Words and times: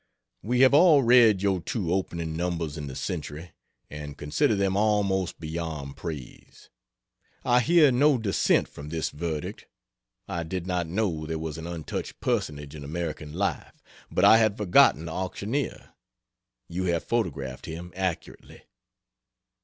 We 0.41 0.61
have 0.61 0.73
all 0.73 1.03
read 1.03 1.43
your 1.43 1.61
two 1.61 1.93
opening 1.93 2.35
numbers 2.35 2.75
in 2.75 2.87
the 2.87 2.95
Century, 2.95 3.51
and 3.87 4.17
consider 4.17 4.55
them 4.55 4.75
almost 4.75 5.39
beyond 5.39 5.95
praise. 5.95 6.71
I 7.45 7.59
hear 7.59 7.91
no 7.91 8.17
dissent 8.17 8.67
from 8.67 8.89
this 8.89 9.11
verdict. 9.11 9.67
I 10.27 10.41
did 10.41 10.65
not 10.65 10.87
know 10.87 11.27
there 11.27 11.37
was 11.37 11.59
an 11.59 11.67
untouched 11.67 12.19
personage 12.19 12.73
in 12.73 12.83
American 12.83 13.33
life, 13.33 13.83
but 14.09 14.25
I 14.25 14.37
had 14.37 14.57
forgotten 14.57 15.05
the 15.05 15.11
auctioneer. 15.11 15.93
You 16.67 16.85
have 16.85 17.03
photographed 17.03 17.67
him 17.67 17.93
accurately. 17.95 18.63